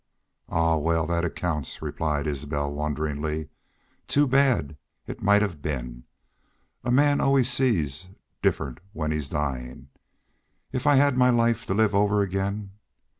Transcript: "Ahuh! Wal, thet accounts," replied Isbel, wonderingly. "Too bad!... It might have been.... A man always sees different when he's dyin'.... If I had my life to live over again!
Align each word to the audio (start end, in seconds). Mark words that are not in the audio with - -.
"Ahuh! 0.49 0.79
Wal, 0.79 1.05
thet 1.05 1.23
accounts," 1.23 1.79
replied 1.79 2.25
Isbel, 2.25 2.73
wonderingly. 2.73 3.49
"Too 4.07 4.25
bad!... 4.25 4.75
It 5.05 5.21
might 5.21 5.43
have 5.43 5.61
been.... 5.61 6.05
A 6.83 6.91
man 6.91 7.21
always 7.21 7.47
sees 7.51 8.09
different 8.41 8.79
when 8.93 9.11
he's 9.11 9.29
dyin'.... 9.29 9.89
If 10.71 10.87
I 10.87 10.95
had 10.95 11.17
my 11.17 11.29
life 11.29 11.67
to 11.67 11.75
live 11.75 11.93
over 11.93 12.23
again! 12.23 12.71